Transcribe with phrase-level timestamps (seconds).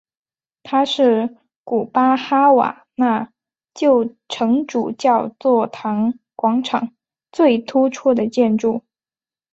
[0.63, 3.31] 它是古巴哈瓦那
[3.75, 6.95] 旧城主教座堂广场
[7.31, 8.83] 最突出的建筑。